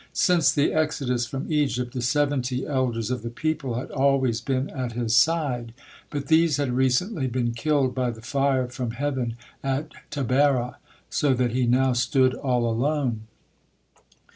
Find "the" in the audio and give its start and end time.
0.51-0.73, 1.93-2.01, 3.21-3.29, 8.09-8.23